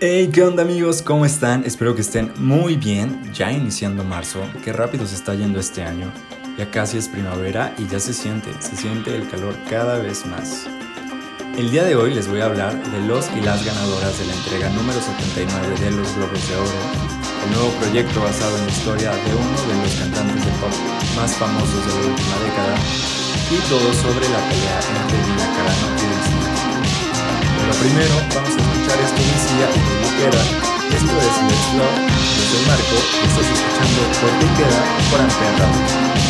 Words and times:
Hey, 0.00 0.30
¿qué 0.32 0.44
onda 0.44 0.62
amigos? 0.62 1.02
¿Cómo 1.02 1.26
están? 1.26 1.64
Espero 1.64 1.92
que 1.96 2.02
estén 2.02 2.32
muy 2.38 2.76
bien, 2.76 3.20
ya 3.34 3.50
iniciando 3.50 4.04
marzo, 4.04 4.38
qué 4.62 4.72
rápido 4.72 5.04
se 5.08 5.16
está 5.16 5.34
yendo 5.34 5.58
este 5.58 5.82
año, 5.82 6.12
ya 6.56 6.70
casi 6.70 6.98
es 6.98 7.08
primavera 7.08 7.74
y 7.76 7.88
ya 7.88 7.98
se 7.98 8.14
siente, 8.14 8.52
se 8.60 8.76
siente 8.76 9.16
el 9.16 9.28
calor 9.28 9.56
cada 9.68 9.98
vez 9.98 10.24
más. 10.24 10.68
El 11.56 11.72
día 11.72 11.82
de 11.82 11.96
hoy 11.96 12.14
les 12.14 12.28
voy 12.28 12.42
a 12.42 12.44
hablar 12.44 12.80
de 12.92 13.00
los 13.08 13.26
y 13.36 13.40
las 13.40 13.66
ganadoras 13.66 14.16
de 14.20 14.26
la 14.26 14.34
entrega 14.34 14.70
número 14.70 15.00
79 15.00 15.66
de 15.80 15.90
los 15.90 16.14
Globos 16.14 16.48
de 16.48 16.54
Oro, 16.54 16.78
el 17.46 17.50
nuevo 17.50 17.70
proyecto 17.80 18.20
basado 18.20 18.56
en 18.56 18.66
la 18.66 18.70
historia 18.70 19.10
de 19.10 19.34
uno 19.34 19.58
de 19.66 19.82
los 19.82 19.94
cantantes 19.96 20.44
de 20.44 20.50
pop 20.62 20.70
más 21.16 21.34
famosos 21.34 21.86
de 21.86 22.02
la 22.02 22.06
última 22.06 22.38
década 22.46 22.76
y 23.50 23.58
todo 23.68 23.92
sobre 23.94 24.28
la 24.30 24.38
pelea 24.46 24.78
entre 24.94 25.18
Dina 25.26 25.46
Carano 25.56 26.34
y. 26.34 26.37
Pero 27.68 27.80
primero 27.80 28.14
vamos 28.34 28.48
a 28.48 28.60
escuchar 28.64 28.98
esto 28.98 29.20
decía 29.20 29.68
y 29.68 30.08
queda. 30.16 30.40
Esto 30.88 31.14
es 31.20 31.36
Let's 31.48 31.68
Love, 31.76 32.00
yo 32.34 32.42
soy 32.48 32.62
Marco 32.66 32.96
y 32.96 33.26
estás 33.28 33.44
escuchando 33.44 34.00
Corte 34.22 34.46
y 34.46 34.56
Queda 34.56 34.80
por 35.10 36.27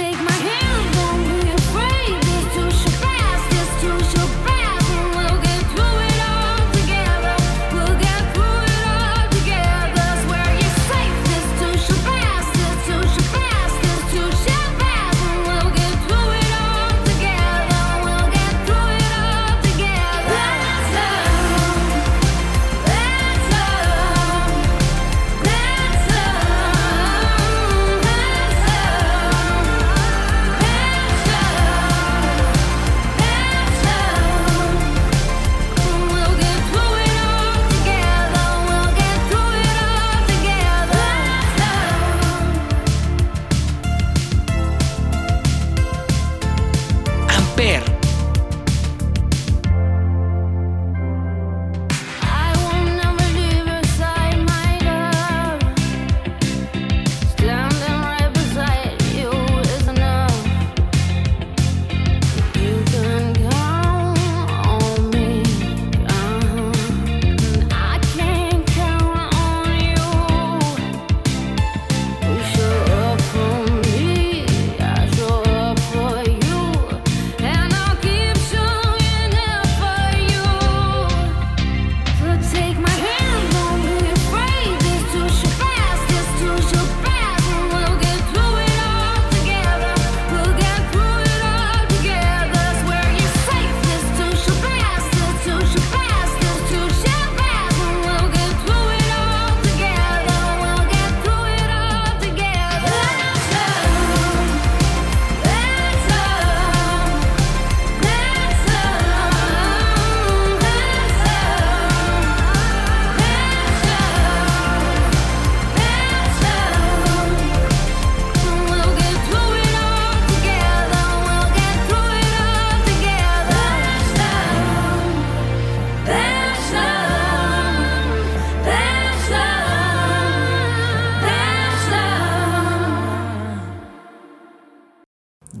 Amper 0.00 0.69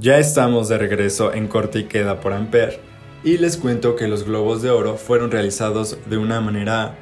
Ya 0.00 0.16
estamos 0.16 0.70
de 0.70 0.78
regreso 0.78 1.34
en 1.34 1.46
Corte 1.46 1.80
y 1.80 1.84
Queda 1.84 2.20
por 2.20 2.32
Amper. 2.32 2.80
Y 3.22 3.36
les 3.36 3.58
cuento 3.58 3.96
que 3.96 4.08
los 4.08 4.24
Globos 4.24 4.62
de 4.62 4.70
Oro 4.70 4.96
fueron 4.96 5.30
realizados 5.30 5.98
de 6.06 6.16
una 6.16 6.40
manera 6.40 6.94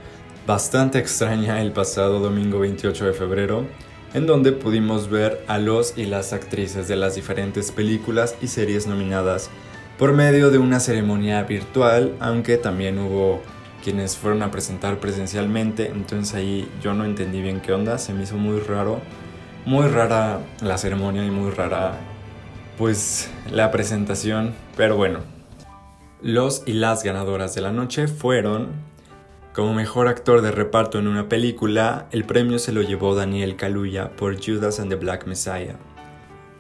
bastante 0.49 0.99
extraña 0.99 1.63
el 1.63 1.71
pasado 1.71 2.19
domingo 2.19 2.59
28 2.59 3.07
de 3.07 3.13
febrero, 3.13 3.65
en 4.15 4.27
donde 4.27 4.51
pudimos 4.51 5.09
ver 5.09 5.45
a 5.47 5.59
los 5.59 5.97
y 5.97 6.07
las 6.07 6.33
actrices 6.33 6.89
de 6.89 6.97
las 6.97 7.15
diferentes 7.15 7.71
películas 7.71 8.35
y 8.43 8.49
series 8.49 8.89
nominadas 8.89 9.49
por 9.97 10.13
medio 10.13 10.51
de 10.51 10.59
una 10.59 10.81
ceremonia 10.81 11.45
virtual, 11.45 12.17
aunque 12.19 12.57
también 12.57 12.99
hubo 12.99 13.41
quienes 13.85 14.17
fueron 14.17 14.43
a 14.43 14.51
presentar 14.51 14.99
presencialmente, 14.99 15.87
entonces 15.87 16.35
ahí 16.35 16.69
yo 16.83 16.95
no 16.95 17.05
entendí 17.05 17.43
bien 17.43 17.61
qué 17.61 17.73
onda, 17.73 17.97
se 17.97 18.13
me 18.13 18.25
hizo 18.25 18.35
muy 18.35 18.59
raro, 18.59 18.99
muy 19.67 19.87
rara 19.87 20.41
la 20.61 20.77
ceremonia 20.79 21.25
y 21.25 21.31
muy 21.31 21.53
rara 21.53 22.18
pues 22.79 23.29
la 23.51 23.71
presentación, 23.71 24.55
pero 24.77 24.97
bueno. 24.97 25.19
Los 26.23 26.63
y 26.67 26.73
las 26.73 27.03
ganadoras 27.03 27.55
de 27.55 27.61
la 27.61 27.73
noche 27.73 28.09
fueron 28.09 28.89
como 29.59 29.75
mejor 29.75 30.07
actor 30.07 30.41
de 30.41 30.53
reparto 30.53 31.01
en 31.01 31.09
una 31.09 31.29
película, 31.29 32.07
el 32.13 32.25
premio 32.25 32.61
se 32.61 32.71
lo 32.71 32.81
llevó 32.81 33.17
Daniel 33.17 33.57
Kaluuya 33.57 34.11
por 34.11 34.41
Judas 34.41 34.79
and 34.79 34.89
the 34.89 34.95
Black 34.95 35.27
Messiah. 35.27 35.75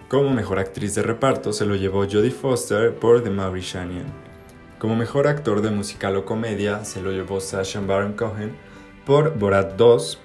Como 0.08 0.30
mejor 0.30 0.58
actriz 0.58 0.96
de 0.96 1.04
reparto 1.04 1.52
se 1.52 1.64
lo 1.64 1.76
llevó 1.76 2.08
Jodie 2.10 2.32
Foster 2.32 2.92
por 2.92 3.22
The 3.22 3.30
Mauritian. 3.30 4.02
Como 4.80 4.96
mejor 4.96 5.28
actor 5.28 5.62
de 5.62 5.70
musical 5.70 6.16
o 6.16 6.24
comedia 6.24 6.84
se 6.84 7.00
lo 7.00 7.12
llevó 7.12 7.38
Sacha 7.40 7.80
Baron 7.80 8.14
Cohen 8.14 8.56
por 9.06 9.38
Borat 9.38 9.76
2. 9.76 10.18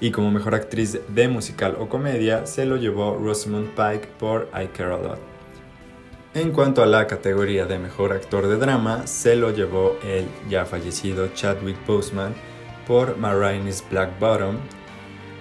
Y 0.00 0.12
como 0.12 0.30
mejor 0.30 0.54
actriz 0.54 1.00
de 1.08 1.26
musical 1.26 1.76
o 1.80 1.88
comedia 1.88 2.46
se 2.46 2.66
lo 2.66 2.76
llevó 2.76 3.16
Rosamund 3.16 3.70
Pike 3.70 4.08
por 4.18 4.48
I 4.54 4.66
Care 4.68 4.94
a 4.94 4.98
Lot. 4.98 5.31
En 6.34 6.50
cuanto 6.50 6.82
a 6.82 6.86
la 6.86 7.06
categoría 7.06 7.66
de 7.66 7.78
mejor 7.78 8.12
actor 8.12 8.46
de 8.46 8.56
drama, 8.56 9.06
se 9.06 9.36
lo 9.36 9.50
llevó 9.50 9.98
el 10.02 10.26
ya 10.48 10.64
fallecido 10.64 11.28
Chadwick 11.34 11.76
Boseman 11.86 12.34
por 12.86 13.18
Marines 13.18 13.84
Black 13.90 14.18
Bottom 14.18 14.56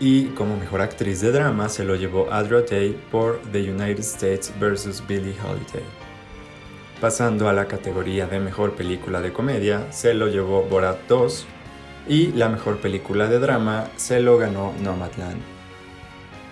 y 0.02 0.26
como 0.32 0.58
mejor 0.58 0.82
actriz 0.82 1.22
de 1.22 1.32
drama 1.32 1.70
se 1.70 1.86
lo 1.86 1.96
llevó 1.96 2.28
Adra 2.30 2.64
Day 2.64 3.02
por 3.10 3.40
The 3.54 3.72
United 3.72 4.00
States 4.00 4.52
vs. 4.60 5.02
Billie 5.08 5.34
Holiday. 5.42 5.86
Pasando 7.00 7.48
a 7.48 7.54
la 7.54 7.68
categoría 7.68 8.28
de 8.28 8.42
mejor 8.42 8.74
película 8.74 9.22
de 9.22 9.32
comedia, 9.32 9.90
se 9.94 10.14
lo 10.14 10.28
llevó 10.28 10.64
Borat 10.64 11.08
2 11.08 11.46
y 12.10 12.34
la 12.34 12.50
mejor 12.50 12.82
película 12.82 13.28
de 13.28 13.40
drama 13.40 13.88
se 13.96 14.20
lo 14.20 14.38
ganó 14.38 14.74
Nomadland. 14.82 15.61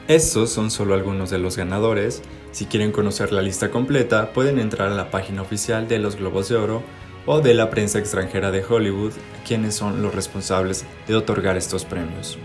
Estos 0.09 0.49
son 0.49 0.71
solo 0.71 0.95
algunos 0.95 1.29
de 1.29 1.37
los 1.37 1.55
ganadores. 1.55 2.23
Si 2.51 2.65
quieren 2.65 2.91
conocer 2.91 3.31
la 3.31 3.43
lista 3.43 3.69
completa, 3.69 4.33
pueden 4.33 4.57
entrar 4.57 4.91
a 4.91 4.95
la 4.95 5.11
página 5.11 5.43
oficial 5.43 5.87
de 5.87 5.99
los 5.99 6.15
Globos 6.15 6.49
de 6.49 6.55
Oro 6.55 6.81
o 7.27 7.41
de 7.41 7.53
la 7.53 7.69
prensa 7.69 7.99
extranjera 7.99 8.49
de 8.49 8.65
Hollywood, 8.67 9.13
quienes 9.47 9.75
son 9.75 10.01
los 10.01 10.15
responsables 10.15 10.83
de 11.07 11.15
otorgar 11.15 11.57
estos 11.57 11.85
premios. 11.85 12.39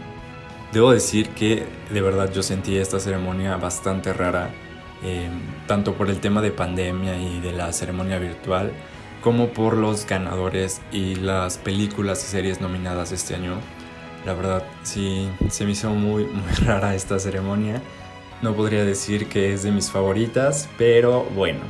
Debo 0.74 0.90
decir 0.92 1.30
que 1.30 1.64
de 1.90 2.02
verdad 2.02 2.30
yo 2.30 2.42
sentí 2.42 2.76
esta 2.76 3.00
ceremonia 3.00 3.56
bastante 3.56 4.12
rara, 4.12 4.50
eh, 5.02 5.30
tanto 5.66 5.94
por 5.94 6.10
el 6.10 6.20
tema 6.20 6.42
de 6.42 6.50
pandemia 6.50 7.16
y 7.16 7.40
de 7.40 7.52
la 7.52 7.72
ceremonia 7.72 8.18
virtual, 8.18 8.72
como 9.22 9.54
por 9.54 9.78
los 9.78 10.04
ganadores 10.04 10.82
y 10.92 11.14
las 11.14 11.56
películas 11.56 12.22
y 12.24 12.26
series 12.26 12.60
nominadas 12.60 13.10
este 13.10 13.36
año. 13.36 13.54
La 14.24 14.32
verdad, 14.32 14.64
sí, 14.82 15.28
se 15.50 15.64
me 15.64 15.72
hizo 15.72 15.90
muy, 15.90 16.24
muy 16.24 16.52
rara 16.64 16.94
esta 16.94 17.18
ceremonia. 17.18 17.82
No 18.40 18.54
podría 18.54 18.84
decir 18.84 19.28
que 19.28 19.52
es 19.52 19.62
de 19.62 19.70
mis 19.70 19.90
favoritas, 19.90 20.68
pero 20.78 21.24
bueno. 21.34 21.60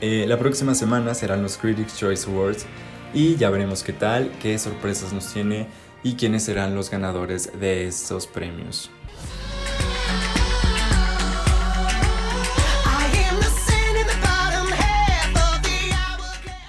Eh, 0.00 0.24
la 0.28 0.38
próxima 0.38 0.74
semana 0.74 1.14
serán 1.14 1.42
los 1.42 1.56
Critics' 1.56 1.96
Choice 1.96 2.30
Awards 2.30 2.66
y 3.12 3.36
ya 3.36 3.50
veremos 3.50 3.82
qué 3.82 3.92
tal, 3.92 4.30
qué 4.40 4.58
sorpresas 4.58 5.12
nos 5.12 5.32
tiene 5.32 5.66
y 6.02 6.14
quiénes 6.14 6.44
serán 6.44 6.74
los 6.74 6.90
ganadores 6.90 7.58
de 7.58 7.86
estos 7.86 8.26
premios. 8.26 8.90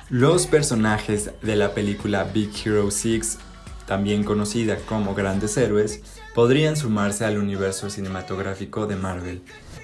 Los 0.10 0.48
personajes 0.48 1.32
de 1.42 1.56
la 1.58 1.74
película 1.74 2.24
Big 2.24 2.52
Hero 2.64 2.90
6, 2.90 3.40
también 3.86 4.24
conocida 4.24 4.78
como 4.78 5.16
Grandes 5.16 5.58
Héroes, 5.58 6.02
podrían 6.34 6.76
sumarse 6.76 7.26
al 7.26 7.38
universo 7.38 7.90
cinematográfico 7.90 8.88
de 8.88 8.96
Marvel. 8.96 9.42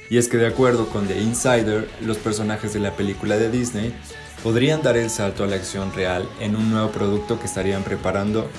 Y 0.10 0.18
es 0.18 0.28
que 0.28 0.38
de 0.38 0.48
acuerdo 0.48 0.88
con 0.88 1.08
The 1.08 1.22
Insider, 1.22 1.90
los 2.02 2.18
personajes 2.18 2.74
de 2.74 2.80
la 2.80 2.92
película 2.92 3.38
de 3.38 3.50
Disney 3.50 3.96
podrían 4.44 4.82
dar 4.82 4.98
el 4.98 5.10
salto 5.10 5.44
a 5.44 5.48
la 5.48 5.56
acción 5.56 5.94
real 5.94 6.28
en 6.40 6.56
un 6.56 6.72
nuevo 6.72 6.90
producto 6.90 7.40
que 7.40 7.46
estarían 7.46 7.84
preparando 7.84 8.50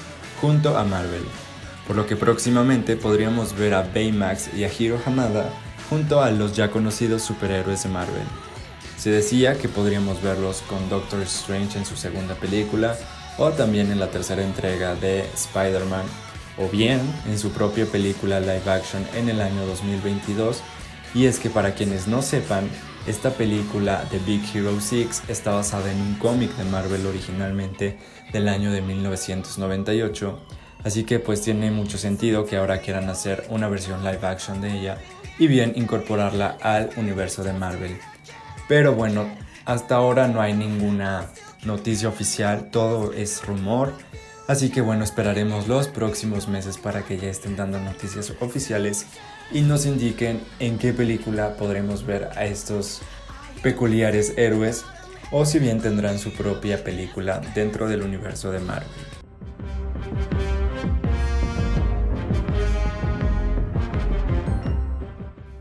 junto 0.40 0.78
a 0.78 0.84
Marvel, 0.84 1.24
por 1.86 1.96
lo 1.96 2.06
que 2.06 2.16
próximamente 2.16 2.96
podríamos 2.96 3.56
ver 3.56 3.74
a 3.74 3.82
Baymax 3.82 4.54
y 4.54 4.64
a 4.64 4.70
Hiro 4.72 4.98
Hamada 5.04 5.52
junto 5.90 6.22
a 6.22 6.30
los 6.30 6.56
ya 6.56 6.70
conocidos 6.70 7.22
superhéroes 7.22 7.82
de 7.82 7.90
Marvel. 7.90 8.26
Se 8.96 9.10
decía 9.10 9.58
que 9.58 9.68
podríamos 9.68 10.22
verlos 10.22 10.62
con 10.68 10.88
Doctor 10.88 11.20
Strange 11.22 11.76
en 11.76 11.84
su 11.84 11.96
segunda 11.96 12.34
película 12.34 12.96
o 13.38 13.50
también 13.50 13.90
en 13.90 14.00
la 14.00 14.10
tercera 14.10 14.42
entrega 14.42 14.94
de 14.94 15.20
Spider-Man 15.34 16.04
o 16.58 16.68
bien 16.68 17.00
en 17.26 17.38
su 17.38 17.50
propia 17.50 17.86
película 17.86 18.40
live 18.40 18.70
action 18.70 19.06
en 19.14 19.28
el 19.28 19.40
año 19.40 19.64
2022 19.66 20.62
y 21.14 21.26
es 21.26 21.38
que 21.38 21.50
para 21.50 21.74
quienes 21.74 22.08
no 22.08 22.22
sepan, 22.22 22.68
esta 23.06 23.30
película 23.30 24.04
The 24.10 24.18
Big 24.20 24.42
Hero 24.54 24.80
6 24.80 25.24
está 25.28 25.52
basada 25.52 25.90
en 25.90 26.00
un 26.00 26.14
cómic 26.14 26.54
de 26.56 26.64
Marvel 26.64 27.04
originalmente 27.06 27.98
del 28.32 28.48
año 28.48 28.72
de 28.72 28.80
1998, 28.80 30.40
así 30.84 31.04
que 31.04 31.18
pues 31.18 31.42
tiene 31.42 31.70
mucho 31.70 31.98
sentido 31.98 32.46
que 32.46 32.56
ahora 32.56 32.80
quieran 32.80 33.10
hacer 33.10 33.44
una 33.50 33.68
versión 33.68 34.04
live 34.04 34.26
action 34.26 34.60
de 34.60 34.78
ella 34.78 34.98
y 35.38 35.48
bien 35.48 35.72
incorporarla 35.76 36.56
al 36.62 36.90
universo 36.96 37.42
de 37.42 37.52
Marvel. 37.52 37.98
Pero 38.68 38.94
bueno, 38.94 39.26
hasta 39.64 39.96
ahora 39.96 40.28
no 40.28 40.40
hay 40.40 40.54
ninguna 40.54 41.26
noticia 41.64 42.08
oficial, 42.08 42.70
todo 42.70 43.12
es 43.12 43.44
rumor, 43.46 43.92
así 44.48 44.70
que 44.70 44.80
bueno, 44.80 45.04
esperaremos 45.04 45.68
los 45.68 45.88
próximos 45.88 46.48
meses 46.48 46.78
para 46.78 47.02
que 47.02 47.18
ya 47.18 47.28
estén 47.28 47.56
dando 47.56 47.78
noticias 47.78 48.32
oficiales 48.40 49.06
y 49.52 49.60
nos 49.62 49.86
indiquen 49.86 50.40
en 50.58 50.78
qué 50.78 50.92
película 50.92 51.56
podremos 51.56 52.04
ver 52.04 52.30
a 52.36 52.44
estos 52.44 53.02
peculiares 53.62 54.34
héroes 54.36 54.84
o 55.30 55.46
si 55.46 55.58
bien 55.58 55.80
tendrán 55.80 56.18
su 56.18 56.32
propia 56.32 56.82
película 56.82 57.40
dentro 57.54 57.88
del 57.88 58.02
universo 58.02 58.50
de 58.50 58.60
Marvel. 58.60 58.88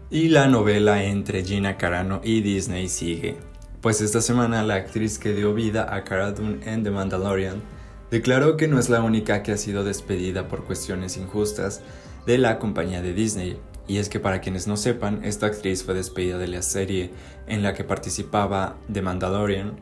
Y 0.10 0.28
la 0.28 0.48
novela 0.48 1.06
entre 1.06 1.42
Gina 1.46 1.78
Carano 1.78 2.20
y 2.22 2.42
Disney 2.42 2.90
sigue, 2.90 3.38
pues 3.82 4.00
esta 4.02 4.22
semana 4.22 4.62
la 4.64 4.76
actriz 4.76 5.18
que 5.18 5.34
dio 5.34 5.54
vida 5.56 5.94
a 5.96 6.04
Cara 6.04 6.32
Dune 6.32 6.60
en 6.66 6.84
The 6.84 6.92
Mandalorian 6.92 7.62
declaró 8.12 8.56
que 8.56 8.68
no 8.68 8.78
es 8.78 8.90
la 8.90 9.02
única 9.02 9.42
que 9.42 9.54
ha 9.54 9.58
sido 9.58 9.84
despedida 9.84 10.48
por 10.48 10.66
cuestiones 10.66 11.18
injustas 11.18 11.82
de 12.28 12.38
la 12.38 12.60
compañía 12.60 13.02
de 13.02 13.14
Disney, 13.14 13.58
y 13.88 13.98
es 13.98 14.10
que 14.10 14.20
para 14.20 14.40
quienes 14.40 14.68
no 14.68 14.78
sepan, 14.78 15.24
esta 15.24 15.48
actriz 15.48 15.84
fue 15.84 15.96
despedida 15.96 16.38
de 16.38 16.48
la 16.48 16.62
serie 16.62 17.10
en 17.48 17.64
la 17.64 17.74
que 17.74 17.84
participaba 17.84 18.78
de 18.88 19.02
Mandalorian 19.02 19.74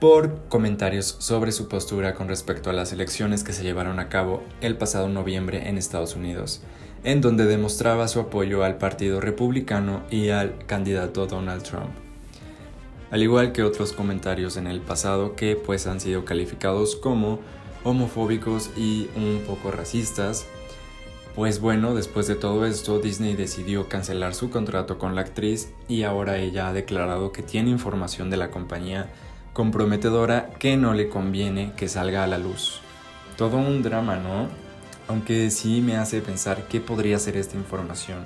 por 0.00 0.48
comentarios 0.48 1.16
sobre 1.20 1.52
su 1.52 1.68
postura 1.68 2.14
con 2.14 2.28
respecto 2.28 2.70
a 2.70 2.72
las 2.72 2.92
elecciones 2.92 3.44
que 3.44 3.52
se 3.52 3.62
llevaron 3.62 4.00
a 4.00 4.08
cabo 4.08 4.42
el 4.60 4.76
pasado 4.76 5.08
noviembre 5.08 5.68
en 5.68 5.78
Estados 5.78 6.16
Unidos, 6.16 6.62
en 7.04 7.20
donde 7.20 7.46
demostraba 7.46 8.08
su 8.08 8.18
apoyo 8.18 8.64
al 8.64 8.78
Partido 8.78 9.20
Republicano 9.20 10.02
y 10.10 10.30
al 10.30 10.66
candidato 10.66 11.26
Donald 11.26 11.62
Trump. 11.62 12.07
Al 13.10 13.22
igual 13.22 13.52
que 13.52 13.62
otros 13.62 13.92
comentarios 13.92 14.56
en 14.56 14.66
el 14.66 14.80
pasado 14.80 15.34
que 15.34 15.56
pues 15.56 15.86
han 15.86 16.00
sido 16.00 16.24
calificados 16.24 16.94
como 16.94 17.40
homofóbicos 17.82 18.70
y 18.76 19.08
un 19.16 19.42
poco 19.46 19.70
racistas, 19.70 20.46
pues 21.34 21.60
bueno, 21.60 21.94
después 21.94 22.26
de 22.26 22.34
todo 22.34 22.66
esto, 22.66 22.98
Disney 22.98 23.34
decidió 23.34 23.88
cancelar 23.88 24.34
su 24.34 24.50
contrato 24.50 24.98
con 24.98 25.14
la 25.14 25.22
actriz 25.22 25.72
y 25.86 26.02
ahora 26.02 26.38
ella 26.38 26.68
ha 26.68 26.72
declarado 26.72 27.32
que 27.32 27.42
tiene 27.42 27.70
información 27.70 28.28
de 28.28 28.36
la 28.36 28.50
compañía 28.50 29.08
comprometedora 29.52 30.50
que 30.58 30.76
no 30.76 30.94
le 30.94 31.08
conviene 31.08 31.72
que 31.76 31.88
salga 31.88 32.24
a 32.24 32.26
la 32.26 32.38
luz. 32.38 32.80
Todo 33.36 33.56
un 33.56 33.82
drama, 33.82 34.16
¿no? 34.16 34.48
Aunque 35.06 35.50
sí 35.50 35.80
me 35.80 35.96
hace 35.96 36.20
pensar 36.20 36.66
qué 36.68 36.80
podría 36.80 37.18
ser 37.18 37.36
esta 37.36 37.56
información. 37.56 38.18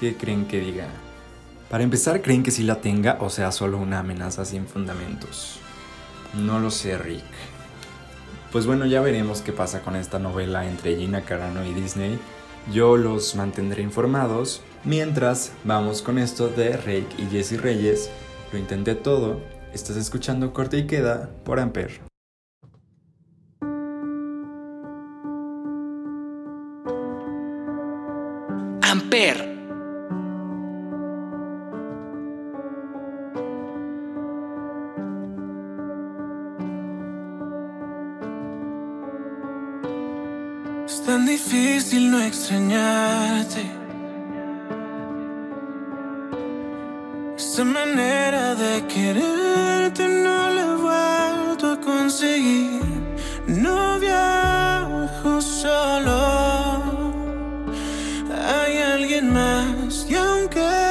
¿Qué 0.00 0.16
creen 0.16 0.46
que 0.46 0.60
diga? 0.60 0.86
Para 1.74 1.82
empezar, 1.82 2.22
creen 2.22 2.44
que 2.44 2.52
sí 2.52 2.62
la 2.62 2.80
tenga 2.80 3.16
o 3.18 3.28
sea 3.28 3.50
solo 3.50 3.78
una 3.78 3.98
amenaza 3.98 4.44
sin 4.44 4.68
fundamentos. 4.68 5.58
No 6.32 6.60
lo 6.60 6.70
sé, 6.70 6.96
Rick. 6.96 7.24
Pues 8.52 8.64
bueno, 8.64 8.86
ya 8.86 9.00
veremos 9.00 9.40
qué 9.40 9.50
pasa 9.50 9.80
con 9.80 9.96
esta 9.96 10.20
novela 10.20 10.68
entre 10.68 10.94
Gina 10.94 11.22
Carano 11.22 11.64
y 11.64 11.74
Disney. 11.74 12.20
Yo 12.72 12.96
los 12.96 13.34
mantendré 13.34 13.82
informados. 13.82 14.62
Mientras, 14.84 15.50
vamos 15.64 16.00
con 16.00 16.18
esto 16.18 16.46
de 16.46 16.76
Rick 16.76 17.08
y 17.18 17.26
Jesse 17.26 17.60
Reyes. 17.60 18.08
Lo 18.52 18.58
intenté 18.60 18.94
todo. 18.94 19.40
Estás 19.72 19.96
escuchando 19.96 20.52
Corte 20.52 20.78
y 20.78 20.86
Queda 20.86 21.28
por 21.44 21.58
Amper. 21.58 22.00
Amper 28.80 29.53
difícil 41.84 42.10
no 42.10 42.20
extrañarte. 42.20 43.62
Esa 47.36 47.64
manera 47.64 48.54
de 48.54 48.86
quererte 48.86 50.08
no 50.08 50.50
la 50.50 50.62
he 50.62 50.76
vuelto 50.76 51.72
a 51.72 51.80
conseguir. 51.80 52.80
No 53.46 53.98
viajo 54.00 55.42
solo. 55.42 56.92
Hay 58.54 58.78
alguien 58.78 59.32
más 59.32 60.06
y 60.08 60.14
aunque 60.14 60.83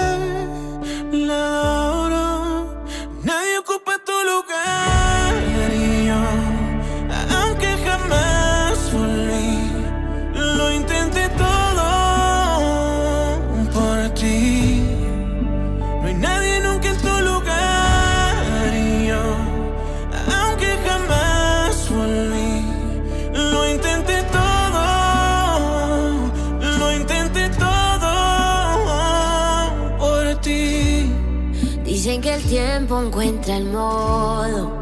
Dicen 32.03 32.19
que 32.19 32.33
el 32.33 32.43
tiempo 32.43 33.01
encuentra 33.01 33.55
el 33.55 33.63
modo. 33.63 34.73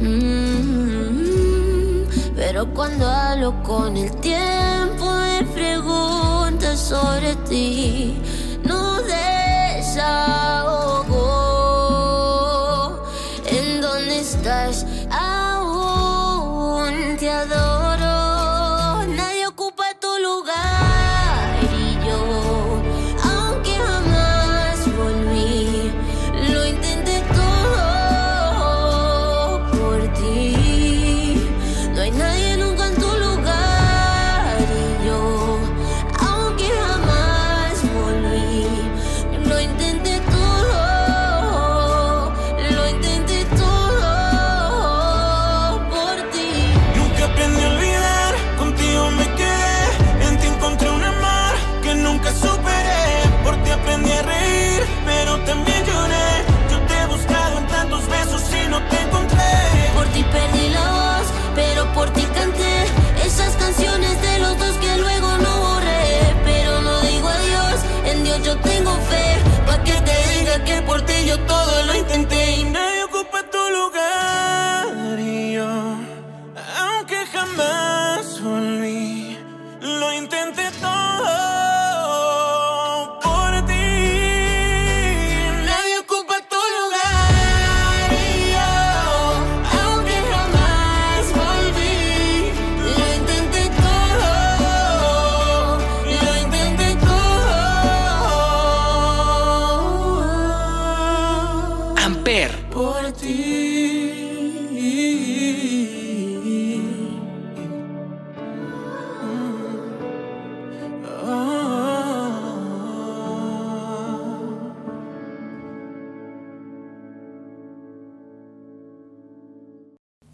Mm, 0.00 2.04
pero 2.34 2.66
cuando 2.72 3.06
hablo 3.06 3.62
con 3.62 3.94
el 3.94 4.10
tiempo, 4.16 5.04
me 5.04 5.44
pregunta 5.52 6.74
sobre 6.78 7.36
ti. 7.46 8.22
No 8.64 9.02
desahogo. 9.02 10.87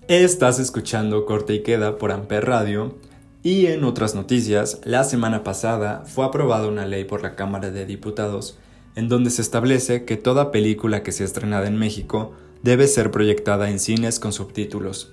Estás 0.08 0.58
escuchando 0.58 1.24
Corte 1.24 1.54
y 1.54 1.62
Queda 1.62 1.96
por 1.96 2.12
Amper 2.12 2.44
Radio. 2.44 2.94
Y 3.42 3.68
en 3.68 3.84
otras 3.84 4.14
noticias, 4.14 4.82
la 4.84 5.02
semana 5.02 5.42
pasada 5.42 6.04
fue 6.04 6.26
aprobada 6.26 6.68
una 6.68 6.84
ley 6.84 7.04
por 7.04 7.22
la 7.22 7.34
Cámara 7.34 7.70
de 7.70 7.86
Diputados 7.86 8.58
en 8.96 9.08
donde 9.08 9.30
se 9.30 9.40
establece 9.40 10.04
que 10.04 10.18
toda 10.18 10.50
película 10.50 11.02
que 11.02 11.10
sea 11.10 11.24
estrenada 11.24 11.68
en 11.68 11.78
México 11.78 12.34
debe 12.62 12.86
ser 12.86 13.10
proyectada 13.10 13.70
en 13.70 13.80
cines 13.80 14.20
con 14.20 14.34
subtítulos. 14.34 15.10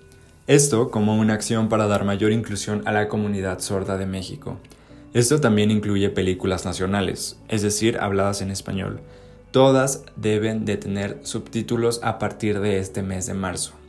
Esto 0.48 0.92
como 0.92 1.16
una 1.16 1.36
acción 1.36 1.70
para 1.70 1.88
dar 1.88 2.04
mayor 2.04 2.34
inclusión 2.34 2.86
a 2.86 2.92
la 2.92 3.08
comunidad 3.08 3.60
sorda 3.60 3.96
de 3.96 4.06
México. 4.06 4.58
Esto 5.14 5.40
también 5.40 5.72
incluye 5.72 6.10
películas 6.10 6.66
nacionales, 6.66 7.40
es 7.48 7.62
decir, 7.62 7.98
habladas 7.98 8.42
en 8.42 8.52
español. 8.52 9.00
Todas 9.52 10.04
deben 10.18 10.66
de 10.66 10.76
tener 10.76 11.20
subtítulos 11.24 12.02
a 12.04 12.20
partir 12.20 12.60
de 12.60 12.80
este 12.80 13.04
mes 13.04 13.26
de 13.28 13.36
marzo. 13.36 13.81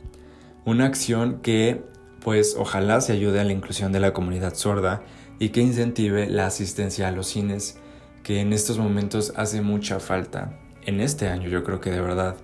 Una 0.65 0.85
acción 0.85 1.41
que 1.41 1.83
pues 2.21 2.55
ojalá 2.57 3.01
se 3.01 3.11
ayude 3.11 3.41
a 3.41 3.43
la 3.43 3.51
inclusión 3.51 3.91
de 3.91 3.99
la 3.99 4.13
comunidad 4.13 4.55
sorda 4.55 5.03
y 5.39 5.49
que 5.49 5.59
incentive 5.59 6.27
la 6.29 6.45
asistencia 6.45 7.09
a 7.09 7.11
los 7.11 7.27
cines 7.27 7.77
que 8.23 8.39
en 8.39 8.53
estos 8.53 8.77
momentos 8.77 9.33
hace 9.35 9.61
mucha 9.61 9.99
falta. 9.99 10.57
En 10.85 11.01
este 11.01 11.27
año 11.27 11.49
yo 11.49 11.65
creo 11.65 11.81
que 11.81 11.91
de 11.91 11.99
verdad, 11.99 12.37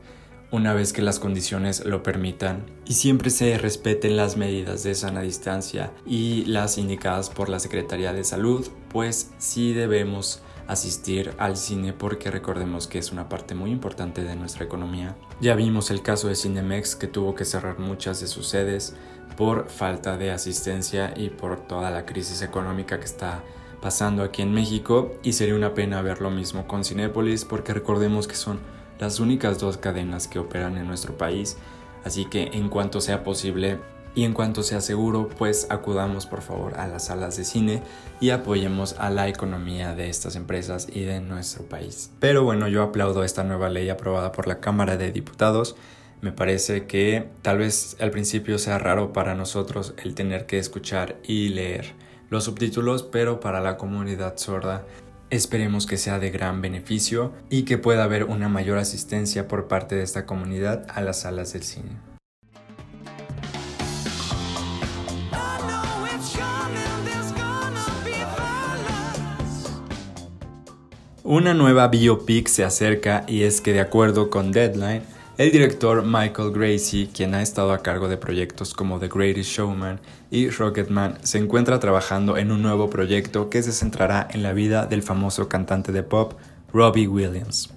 una 0.52 0.74
vez 0.74 0.92
que 0.92 1.02
las 1.02 1.20
condiciones 1.20 1.86
lo 1.86 2.04
permitan 2.04 2.66
y 2.86 2.94
siempre 2.94 3.30
se 3.30 3.58
respeten 3.58 4.18
las 4.18 4.36
medidas 4.36 4.84
de 4.84 4.96
sana 4.96 5.22
distancia 5.22 5.94
y 6.06 6.44
las 6.46 6.78
indicadas 6.78 7.30
por 7.30 7.48
la 7.48 7.60
Secretaría 7.60 8.12
de 8.12 8.26
Salud, 8.26 8.68
pues 8.90 9.32
sí 9.38 9.72
debemos 9.72 10.42
asistir 10.70 11.34
al 11.40 11.58
cine 11.58 11.94
porque 11.94 12.30
recordemos 12.30 12.88
que 12.88 13.00
es 13.00 13.12
una 13.12 13.28
parte 13.28 13.56
muy 13.56 13.72
importante 13.72 14.24
de 14.24 14.36
nuestra 14.36 14.66
economía. 14.66 15.16
Ya 15.42 15.56
vimos 15.56 15.90
el 15.90 16.04
caso 16.04 16.28
de 16.28 16.36
Cinemex 16.36 16.96
que 16.96 17.08
tuvo 17.08 17.34
que 17.34 17.44
cerrar 17.44 17.80
muchas 17.80 18.22
de 18.22 18.28
sus 18.28 18.48
sedes 18.48 18.96
por 19.36 19.68
falta 19.68 20.16
de 20.16 20.30
asistencia 20.30 21.12
y 21.18 21.30
por 21.30 21.60
toda 21.68 21.90
la 21.90 22.06
crisis 22.06 22.44
económica 22.44 23.00
que 23.00 23.06
está 23.06 23.44
pasando 23.82 24.22
aquí 24.22 24.44
en 24.44 24.54
México 24.54 25.16
y 25.24 25.34
sería 25.34 25.56
una 25.56 25.74
pena 25.74 26.04
ver 26.04 26.22
lo 26.22 26.30
mismo 26.30 26.68
con 26.68 26.84
Cinépolis 26.84 27.46
porque 27.46 27.74
recordemos 27.74 28.28
que 28.28 28.36
son 28.36 28.60
las 29.00 29.20
únicas 29.20 29.58
dos 29.60 29.78
cadenas 29.78 30.28
que 30.28 30.38
operan 30.38 30.78
en 30.78 30.86
nuestro 30.86 31.18
país, 31.18 31.58
así 32.04 32.26
que 32.26 32.52
en 32.54 32.70
cuanto 32.70 33.02
sea 33.02 33.24
posible 33.24 33.80
y 34.16 34.24
en 34.24 34.34
cuanto 34.34 34.64
sea 34.64 34.82
seguro, 34.82 35.30
pues 35.30 35.68
acudamos 35.70 36.26
por 36.26 36.42
favor 36.42 36.76
a 36.76 36.88
las 36.88 37.06
salas 37.06 37.38
de 37.38 37.46
cine 37.46 37.84
y 38.20 38.32
apoyemos 38.32 38.96
a 39.00 39.10
la 39.10 39.28
economía 39.28 39.94
de 39.96 40.10
estas 40.10 40.36
empresas 40.36 40.88
y 40.92 41.02
de 41.04 41.22
nuestro 41.22 41.64
país. 41.66 42.12
Pero 42.20 42.44
bueno, 42.44 42.68
yo 42.68 42.84
aplaudo 42.84 43.24
esta 43.24 43.44
nueva 43.44 43.70
ley 43.70 43.90
aprobada 43.90 44.32
por 44.32 44.48
la 44.48 44.60
Cámara 44.60 44.98
de 44.98 45.12
Diputados. 45.12 45.76
Me 46.22 46.32
parece 46.32 46.86
que 46.86 47.30
tal 47.42 47.60
vez 47.60 47.96
al 48.00 48.12
principio 48.12 48.58
sea 48.58 48.78
raro 48.78 49.14
para 49.14 49.36
nosotros 49.36 49.94
el 50.04 50.16
tener 50.16 50.46
que 50.46 50.60
escuchar 50.60 51.16
y 51.24 51.50
leer 51.50 51.94
los 52.30 52.44
subtítulos, 52.44 53.04
pero 53.04 53.40
para 53.40 53.62
la 53.62 53.78
comunidad 53.78 54.38
sorda 54.38 54.84
esperemos 55.30 55.86
que 55.86 55.98
sea 55.98 56.20
de 56.20 56.32
gran 56.32 56.62
beneficio 56.62 57.34
y 57.50 57.64
que 57.64 57.78
pueda 57.78 58.04
haber 58.04 58.26
una 58.26 58.50
mayor 58.50 58.80
asistencia 58.80 59.48
por 59.48 59.68
parte 59.68 59.96
de 59.96 60.04
esta 60.04 60.26
comunidad 60.26 60.86
a 60.90 61.02
las 61.02 61.22
salas 61.22 61.54
del 61.54 61.64
cine. 61.64 62.10
Una 71.30 71.54
nueva 71.54 71.88
biopic 71.90 72.48
se 72.48 72.64
acerca 72.64 73.24
y 73.28 73.44
es 73.44 73.62
que 73.62 73.72
de 73.72 73.82
acuerdo 73.82 74.32
con 74.32 74.52
Deadline, 74.52 75.04
el 75.38 75.52
director 75.52 76.04
Michael 76.04 76.52
Gracie, 76.52 77.08
quien 77.14 77.36
ha 77.36 77.44
estado 77.44 77.72
a 77.72 77.84
cargo 77.84 78.08
de 78.08 78.18
proyectos 78.18 78.74
como 78.74 78.98
The 78.98 79.10
Greatest 79.10 79.52
Showman 79.52 80.00
y 80.32 80.50
Rocketman, 80.50 81.20
se 81.22 81.38
encuentra 81.38 81.80
trabajando 81.80 82.36
en 82.36 82.52
un 82.52 82.64
nuevo 82.64 82.90
proyecto 82.90 83.52
que 83.52 83.62
se 83.62 83.74
centrará 83.74 84.28
en 84.32 84.42
la 84.42 84.54
vida 84.54 84.88
del 84.88 85.04
famoso 85.04 85.48
cantante 85.48 85.92
de 85.92 86.02
pop 86.02 86.34
Robbie 86.74 87.08
Williams. 87.08 87.70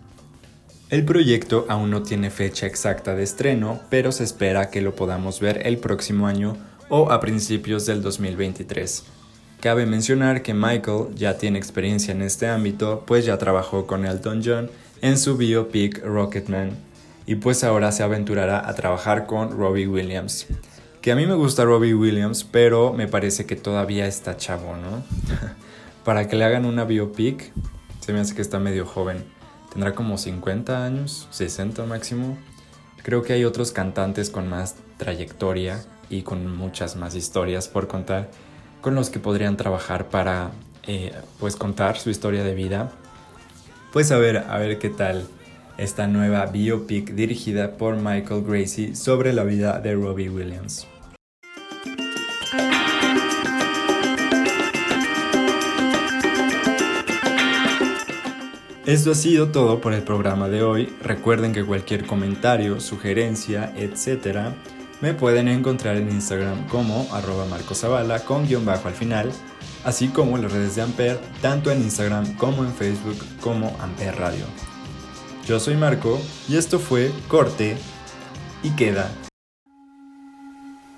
El 0.88 1.04
proyecto 1.04 1.66
aún 1.68 1.90
no 1.90 2.02
tiene 2.02 2.30
fecha 2.30 2.66
exacta 2.66 3.14
de 3.14 3.22
estreno, 3.22 3.82
pero 3.90 4.12
se 4.12 4.24
espera 4.24 4.70
que 4.70 4.80
lo 4.80 4.96
podamos 4.96 5.40
ver 5.40 5.66
el 5.66 5.76
próximo 5.76 6.26
año 6.26 6.56
o 6.88 7.12
a 7.12 7.20
principios 7.20 7.84
del 7.84 8.00
2023. 8.00 9.04
Cabe 9.62 9.86
mencionar 9.86 10.42
que 10.42 10.54
Michael 10.54 11.14
ya 11.14 11.38
tiene 11.38 11.56
experiencia 11.56 12.10
en 12.10 12.20
este 12.20 12.48
ámbito, 12.48 13.04
pues 13.06 13.24
ya 13.24 13.38
trabajó 13.38 13.86
con 13.86 14.04
Elton 14.04 14.42
John 14.44 14.68
en 15.02 15.16
su 15.16 15.36
biopic 15.36 16.04
Rocketman 16.04 16.72
y 17.26 17.36
pues 17.36 17.62
ahora 17.62 17.92
se 17.92 18.02
aventurará 18.02 18.68
a 18.68 18.74
trabajar 18.74 19.26
con 19.26 19.56
Robbie 19.56 19.86
Williams. 19.86 20.48
Que 21.00 21.12
a 21.12 21.14
mí 21.14 21.26
me 21.26 21.34
gusta 21.34 21.64
Robbie 21.64 21.94
Williams, 21.94 22.42
pero 22.42 22.92
me 22.92 23.06
parece 23.06 23.46
que 23.46 23.54
todavía 23.54 24.08
está 24.08 24.36
chavo, 24.36 24.74
¿no? 24.76 25.04
Para 26.04 26.26
que 26.26 26.34
le 26.34 26.44
hagan 26.44 26.64
una 26.64 26.82
biopic, 26.82 27.52
se 28.00 28.12
me 28.12 28.18
hace 28.18 28.34
que 28.34 28.42
está 28.42 28.58
medio 28.58 28.84
joven. 28.84 29.24
Tendrá 29.72 29.94
como 29.94 30.18
50 30.18 30.84
años, 30.84 31.28
60 31.30 31.86
máximo. 31.86 32.36
Creo 33.04 33.22
que 33.22 33.34
hay 33.34 33.44
otros 33.44 33.70
cantantes 33.70 34.28
con 34.28 34.48
más 34.48 34.74
trayectoria 34.96 35.84
y 36.10 36.22
con 36.22 36.52
muchas 36.56 36.96
más 36.96 37.14
historias 37.14 37.68
por 37.68 37.86
contar, 37.86 38.28
con 38.82 38.94
los 38.94 39.08
que 39.08 39.18
podrían 39.18 39.56
trabajar 39.56 40.08
para 40.08 40.50
eh, 40.86 41.14
pues 41.40 41.56
contar 41.56 41.96
su 41.96 42.10
historia 42.10 42.44
de 42.44 42.54
vida. 42.54 42.92
Pues 43.94 44.12
a 44.12 44.18
ver, 44.18 44.38
a 44.38 44.58
ver 44.58 44.78
qué 44.78 44.90
tal 44.90 45.26
esta 45.78 46.06
nueva 46.06 46.46
biopic 46.46 47.12
dirigida 47.12 47.78
por 47.78 47.96
Michael 47.96 48.44
Gracie 48.46 48.94
sobre 48.94 49.32
la 49.32 49.44
vida 49.44 49.80
de 49.80 49.94
Robbie 49.94 50.28
Williams. 50.28 50.86
Esto 58.84 59.12
ha 59.12 59.14
sido 59.14 59.48
todo 59.48 59.80
por 59.80 59.94
el 59.94 60.02
programa 60.02 60.48
de 60.48 60.64
hoy. 60.64 60.92
Recuerden 61.02 61.52
que 61.52 61.64
cualquier 61.64 62.04
comentario, 62.04 62.80
sugerencia, 62.80 63.72
etc. 63.76 64.54
me 65.02 65.14
pueden 65.14 65.48
encontrar 65.48 65.96
en 65.96 66.10
Instagram 66.10 66.68
como 66.68 67.08
arroba 67.12 67.44
marcosavala 67.46 68.20
con 68.20 68.46
guion 68.46 68.64
bajo 68.64 68.86
al 68.86 68.94
final, 68.94 69.32
así 69.84 70.08
como 70.08 70.36
en 70.36 70.44
las 70.44 70.52
redes 70.52 70.76
de 70.76 70.82
Amper, 70.82 71.20
tanto 71.42 71.72
en 71.72 71.82
Instagram 71.82 72.36
como 72.36 72.64
en 72.64 72.72
Facebook 72.72 73.18
como 73.40 73.76
Amper 73.80 74.16
Radio. 74.16 74.44
Yo 75.44 75.58
soy 75.58 75.76
Marco 75.76 76.20
y 76.48 76.56
esto 76.56 76.78
fue 76.78 77.10
Corte 77.26 77.76
y 78.62 78.70
Queda. 78.70 79.10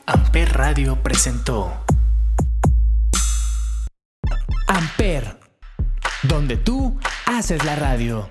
Amper 0.05 0.53
Radio 0.53 1.03
presentó 1.03 1.73
Amper, 4.69 5.39
donde 6.25 6.59
tú 6.59 6.99
haces 7.25 7.65
la 7.65 7.75
radio. 7.75 8.29